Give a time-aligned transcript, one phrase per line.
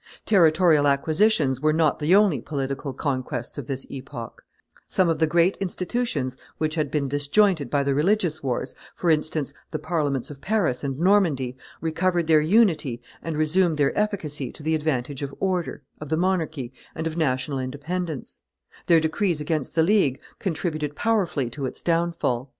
[0.25, 4.41] Territorial acquisitions were not the only political conquests of this epoch;
[4.87, 9.53] some of the great institutions which had been disjointed by the religious wars, for instance,
[9.69, 14.73] the Parliaments of Paris and Normandy, recovered their unity and resumed their efficacy to the
[14.73, 18.41] advantage of order, of the monarchy, and of national independence;
[18.87, 22.49] their decrees against the League contributed powerfully to its downfall.